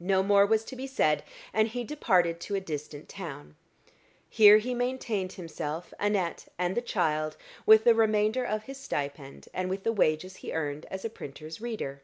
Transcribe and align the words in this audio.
No 0.00 0.22
more 0.22 0.46
was 0.46 0.64
to 0.64 0.76
be 0.76 0.86
said, 0.86 1.22
and 1.52 1.68
he 1.68 1.84
departed 1.84 2.40
to 2.40 2.54
a 2.54 2.58
distant 2.60 3.06
town. 3.06 3.54
Here 4.30 4.56
he 4.56 4.72
maintained 4.72 5.32
himself, 5.34 5.92
Annette 6.00 6.48
and 6.58 6.74
the 6.74 6.80
child, 6.80 7.36
with 7.66 7.84
the 7.84 7.94
remainder 7.94 8.44
of 8.46 8.62
his 8.62 8.78
stipend, 8.78 9.48
and 9.52 9.68
with 9.68 9.82
the 9.84 9.92
wages 9.92 10.36
he 10.36 10.54
earned 10.54 10.86
as 10.86 11.04
a 11.04 11.10
printer's 11.10 11.60
reader. 11.60 12.00